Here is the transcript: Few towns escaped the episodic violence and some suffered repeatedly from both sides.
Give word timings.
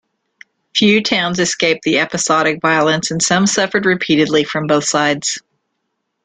Few 0.75 1.03
towns 1.03 1.39
escaped 1.39 1.83
the 1.83 1.99
episodic 1.99 2.59
violence 2.59 3.11
and 3.11 3.21
some 3.21 3.45
suffered 3.45 3.85
repeatedly 3.85 4.43
from 4.45 4.65
both 4.65 4.85
sides. 4.85 5.39